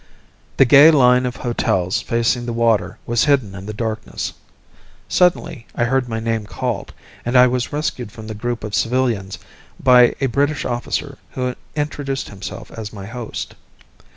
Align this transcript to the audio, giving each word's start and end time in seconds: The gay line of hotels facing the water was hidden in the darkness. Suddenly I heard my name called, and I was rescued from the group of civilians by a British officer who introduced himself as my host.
The 0.57 0.65
gay 0.65 0.89
line 0.89 1.27
of 1.27 1.35
hotels 1.35 2.01
facing 2.01 2.47
the 2.47 2.53
water 2.53 2.97
was 3.05 3.25
hidden 3.25 3.53
in 3.53 3.67
the 3.67 3.71
darkness. 3.71 4.33
Suddenly 5.07 5.67
I 5.75 5.83
heard 5.83 6.09
my 6.09 6.19
name 6.19 6.47
called, 6.47 6.91
and 7.23 7.37
I 7.37 7.45
was 7.45 7.71
rescued 7.71 8.11
from 8.11 8.25
the 8.25 8.33
group 8.33 8.63
of 8.63 8.73
civilians 8.73 9.37
by 9.79 10.15
a 10.19 10.25
British 10.25 10.65
officer 10.65 11.19
who 11.33 11.55
introduced 11.75 12.29
himself 12.29 12.71
as 12.71 12.91
my 12.91 13.05
host. 13.05 13.53